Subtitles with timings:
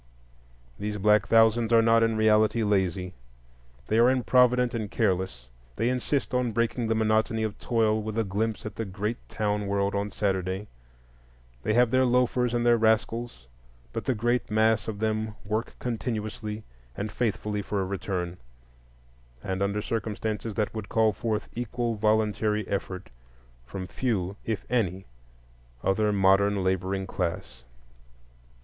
[0.79, 3.13] These black thousands are not in reality lazy;
[3.85, 8.23] they are improvident and careless; they insist on breaking the monotony of toil with a
[8.23, 10.65] glimpse at the great town world on Saturday;
[11.61, 13.45] they have their loafers and their rascals;
[13.93, 16.63] but the great mass of them work continuously
[16.97, 18.37] and faithfully for a return,
[19.43, 23.11] and under circumstances that would call forth equal voluntary effort
[23.67, 25.05] from few if any
[25.83, 27.65] other modern laboring class.